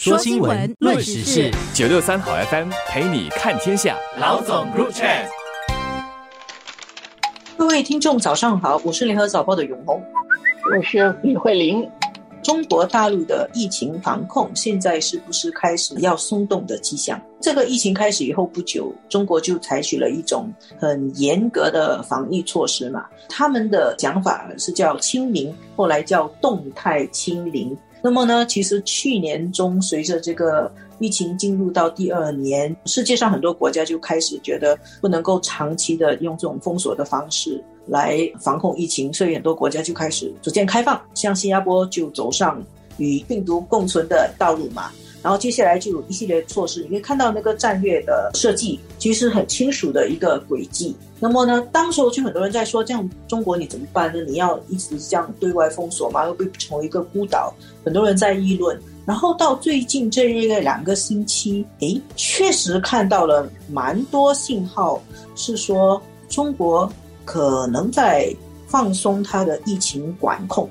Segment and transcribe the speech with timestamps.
[0.00, 3.96] 说新闻，论时事，九六三好 FM 陪你看天下。
[4.16, 5.04] 老总入场。
[7.56, 10.00] 各位听众，早上好，我是联合早报的永红，
[10.72, 11.84] 我是李慧玲。
[12.44, 17.20] 中国大陆的疫情防控现在是不是开始要松动的迹象？
[17.40, 23.04] 这个疫情开始以后不久，中国就采取了一种很严格的防疫措施嘛。
[23.28, 27.76] 他们的讲法是叫清零，后来叫动态清零。
[28.02, 42.62] 那么呢，其实去年中，随着这个疫情进入到第二年，世界上很多国家就开始觉得不能够长期的用这种封锁的方式来防控疫情，所以很多国家就开始逐渐开放，像新加坡就走上
[42.98, 44.90] 与病毒共存的道路嘛。
[45.22, 50.94] 然后接下来就有一系列措施，你可以看到那个战略的设计，其实很清楚的一个轨迹。
[51.20, 54.20] 那么呢，当时候就很多人在说，这样中国你怎么办呢？
[54.22, 56.24] 你要一直这样对外封锁吗？
[56.26, 57.52] 会不会成为一个孤岛？
[57.84, 58.78] 很多人在议论。
[59.04, 65.02] 然后到最近这一个两个星期，诶，确实看到了蛮多信号，
[65.34, 66.88] 是说中国
[67.24, 68.32] 可能在
[68.66, 70.68] 放松它的疫情管控。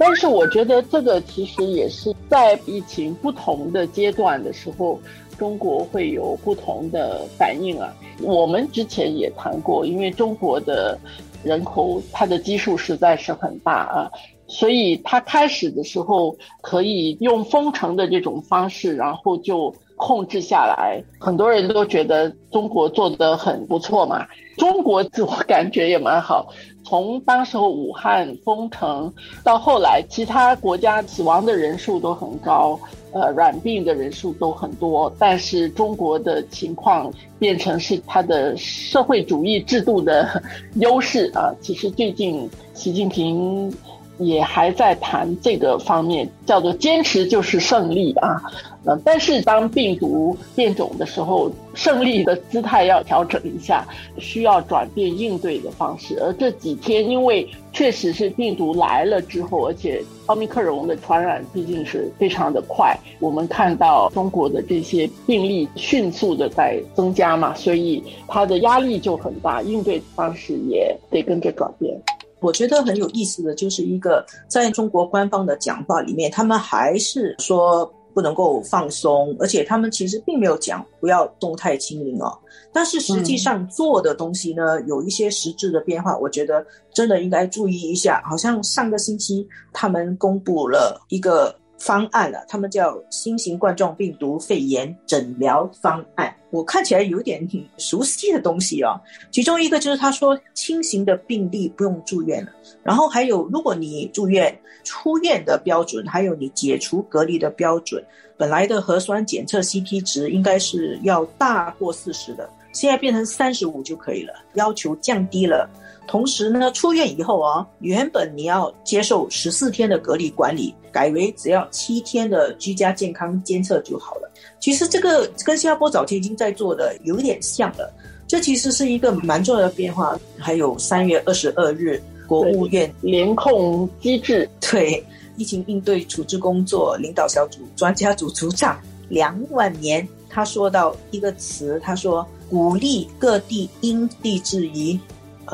[0.00, 4.98] 但是我觉得这个其实也是在疫情不同的阶段的时候，
[5.38, 7.94] 中国会有不同的反应啊。
[8.22, 10.98] 我们之前也谈过，因为中国的
[11.44, 14.10] 人口它的基数实在是很大啊，
[14.46, 19.74] 所以它开始的时候可以用封城的这种方式，然后就。
[20.02, 24.26] 控制下来，很多人都觉得中国做的很不错嘛。
[24.56, 26.48] 中国自我感觉也蛮好。
[26.90, 32.76] 从当时候武汉封城到后来，其他国家死亡的人数都很高，
[33.12, 35.12] 呃，染病的人数都很多。
[35.16, 40.42] 但是中国的情况变成是它的社会主义制度的
[40.80, 41.54] 优势啊。
[41.60, 43.72] 其实最近习近平
[44.20, 48.40] 也还在谈这个方面，叫做坚持就是胜利啊。
[48.84, 53.86] 呃，但是当病毒变种的时候，胜利的姿态要调整一下，
[54.18, 56.18] 需要转变应对的方式。
[56.22, 71.94] 而这几天，因为确实是病毒来了之后，而且奥密克戎的传染毕竟是非常的快，我们看到中国的这些病例迅速的在增加嘛，所以它的压力就很大，应对方式也得跟着转变。
[72.40, 77.92] 我觉得很有意思的就是一个在中国官方的讲话里面，他们还是说。
[78.12, 82.36] 不能够放松，而且他们其实并没有讲不要动态清零哦，
[82.72, 88.20] 但是实际上做的东西呢，有一些实质的变化，我觉得真的应该注意一下。
[88.28, 91.54] 好像上个星期他们公布了一个。
[91.80, 96.32] 方案了，他们叫新型冠状病毒肺炎诊疗方案。
[96.50, 97.48] 我看起来有点
[97.78, 99.00] 熟悉的东西哦。
[99.30, 102.52] 其中一个就是他说，轻型的病例不用住院了。
[102.82, 108.04] 然后还有，如果你住院出院的标准，还有你解除隔离的标准，
[108.36, 115.70] 本来的核酸检测 CT 值应该是要大过四十的，现在变成三十五就可以了，要求降低了。
[116.10, 124.28] 同时呢，出院以后啊，原本你要接受十四天的隔离管理，改为只要七天的居家健康监测就好了。
[124.58, 127.94] 其实这个跟新加坡早期已经在做的有点像了，
[128.26, 130.18] 这其实是一个蛮重要的变化。
[130.36, 135.06] 还有三月二十二日，国务院联控机制对
[135.36, 144.98] 疫情应对处置工作领导小组专家组组长梁万年，他说到一个词，他说鼓励各地因地制宜。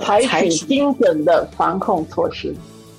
[0.02, 2.54] 采取精准的防控措施，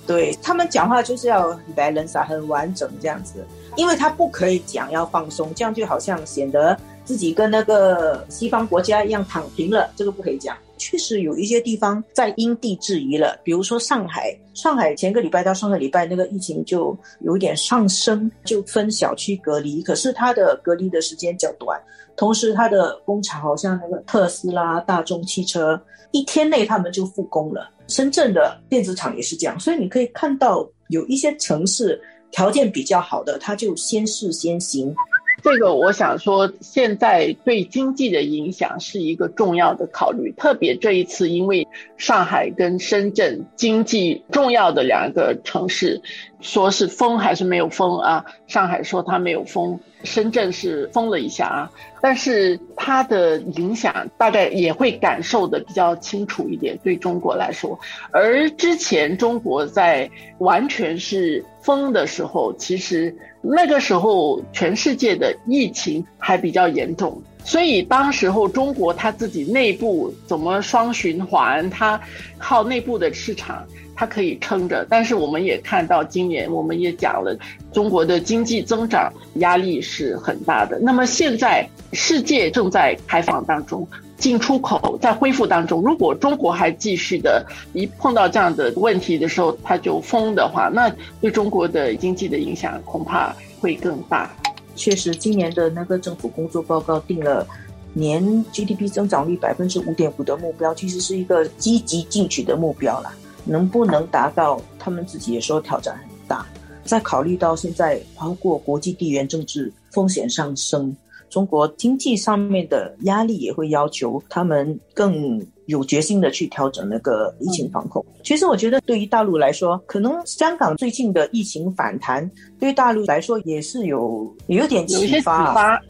[0.06, 6.76] 对他们讲话就是要 balance 很完整这样子，因为他不可以讲要放松，这样就好像显得
[7.08, 10.54] 自己跟那个西方国家一样躺平了，这个不可以讲。
[10.76, 21.80] 确实有一些地方在因地制宜了，比如说上海，上海前个礼拜到上个礼拜那个疫情就有一点上升，就分小区隔离，可是它的隔离的时间较短，
[22.14, 25.80] 同时它的工厂好像那个特斯拉、大众汽车，
[26.10, 27.70] 一天内他们就复工了。
[27.86, 31.98] 深圳的电子厂也是这样，所以你可以看到有一些城市
[32.30, 34.94] 条件比较好的，它就先试先行。
[35.42, 46.02] 这个我想说，现在对经济的影响是一个重要的考虑，特别这一次，因为上海跟深圳经济重要的两个城市，
[46.40, 48.24] 说是封还是没有封啊？
[48.46, 51.70] 上海说它没有封，深圳是封了一下啊，
[52.00, 57.78] 但是它的影响大概也会感受的比较清楚一点，对中国来说，
[58.10, 63.16] 而之前中国在完全是封的时候，其实。
[63.40, 71.98] 那个时候，全世界的疫情还比较严重，所以当时候中国它自己内部怎么双循环，它
[72.36, 73.64] 靠内部的市场。
[74.00, 77.36] 它可以撑着，但是我们也看到，今年我们也讲了，
[77.72, 80.78] 中国的经济增长压力是很大的。
[80.78, 83.84] 那么现在世界正在开放当中，
[84.16, 85.82] 进出口在恢复当中。
[85.82, 90.88] 如果中国还继续的，一碰到这样的问题的时候，它就封的话，那
[91.20, 94.30] 对中国的经济的影响恐怕会更大。
[94.78, 97.44] 确实，今年的那个政府工作报告定了
[97.92, 98.22] 年
[98.52, 103.12] GDP 增长率百分之五点五的目标，其实是一个积极进取的目标了。
[103.44, 104.60] 能不能达到？
[104.78, 106.46] 他们自己也说挑战很大。
[106.84, 110.96] 再考虑到现在，包括国际地缘政治风险上升，
[111.28, 118.04] 中国经济上面的压力也会要求他们更有决心的去调整那个疫情防控。
[118.24, 122.28] 其实我觉得，对于大陆来说，可能香港最近的疫情反弹，
[122.58, 125.80] 对于大陆来说也是有有点启发。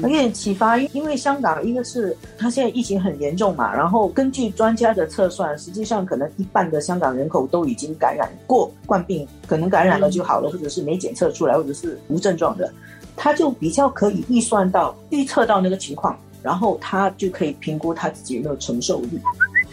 [0.00, 12.72] 有点启发，因为香港一个是它现在疫情很严重嘛，然后根据专家的测算，实际上可能一半的香港人口都已经感染过冠病，可能感染了就好了，或者是没检测出来，或者是无症状的，
[13.16, 19.20] 他就比较可以预算到预测到那个情况，然后他就可以评估他自己有没有承受力。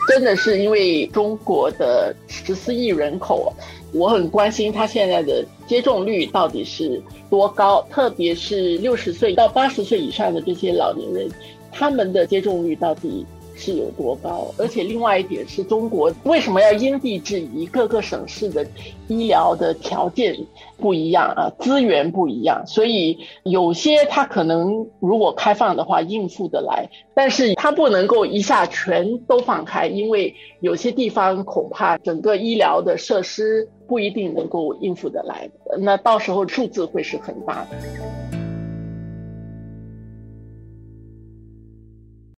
[0.07, 3.53] 真的是因为中国的十四亿人口，
[3.93, 11.29] 我很关心他现在的接种率到底是多高，特别是六十岁到八十岁以上的这些老年人，
[11.71, 13.25] 他们的接种率到底。
[13.59, 14.47] 是有多高？
[14.57, 17.65] 而且另外一点是中国为什么要因地制宜？
[17.67, 18.65] 各个省市的
[19.07, 20.35] 医疗的条件
[20.77, 38.28] 不一样啊，资源不一样，所以有些它可能如果开放的话应付得来，但是它不能够一下全都放开，因为有些地方恐怕整个医疗的设施不一定能够应付得来，那到时候数字会是很大的。